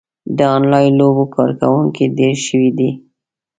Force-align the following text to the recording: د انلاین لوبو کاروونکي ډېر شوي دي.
د 0.37 0.39
انلاین 0.55 0.93
لوبو 0.99 1.23
کاروونکي 1.35 2.05
ډېر 2.17 2.35
شوي 2.45 2.71
دي. 2.77 2.91